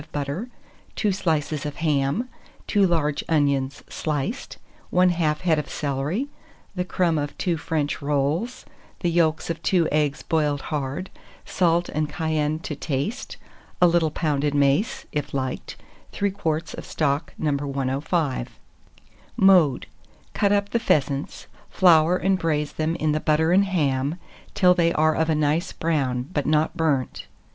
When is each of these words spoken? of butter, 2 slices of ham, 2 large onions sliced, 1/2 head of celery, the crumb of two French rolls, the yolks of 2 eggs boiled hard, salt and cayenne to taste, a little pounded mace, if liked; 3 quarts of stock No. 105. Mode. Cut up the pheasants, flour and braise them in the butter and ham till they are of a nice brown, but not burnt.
of 0.01 0.11
butter, 0.11 0.49
2 0.95 1.11
slices 1.11 1.63
of 1.63 1.75
ham, 1.75 2.27
2 2.65 2.87
large 2.87 3.23
onions 3.29 3.83
sliced, 3.87 4.57
1/2 4.91 5.37
head 5.41 5.59
of 5.59 5.69
celery, 5.69 6.27
the 6.73 6.83
crumb 6.83 7.19
of 7.19 7.37
two 7.37 7.55
French 7.55 8.01
rolls, 8.01 8.65
the 9.01 9.11
yolks 9.11 9.51
of 9.51 9.61
2 9.61 9.87
eggs 9.91 10.23
boiled 10.23 10.61
hard, 10.73 11.11
salt 11.45 11.87
and 11.89 12.09
cayenne 12.09 12.57
to 12.57 12.75
taste, 12.75 13.37
a 13.79 13.85
little 13.85 14.09
pounded 14.09 14.55
mace, 14.55 15.05
if 15.11 15.35
liked; 15.35 15.75
3 16.13 16.31
quarts 16.31 16.73
of 16.73 16.83
stock 16.83 17.35
No. 17.37 17.51
105. 17.51 18.57
Mode. 19.37 19.85
Cut 20.33 20.51
up 20.51 20.69
the 20.71 20.79
pheasants, 20.79 21.45
flour 21.69 22.17
and 22.17 22.39
braise 22.39 22.71
them 22.73 22.95
in 22.95 23.11
the 23.11 23.19
butter 23.19 23.51
and 23.51 23.65
ham 23.65 24.15
till 24.55 24.73
they 24.73 24.91
are 24.93 25.13
of 25.13 25.29
a 25.29 25.35
nice 25.35 25.71
brown, 25.71 26.23
but 26.33 26.47
not 26.47 26.75
burnt. 26.75 27.27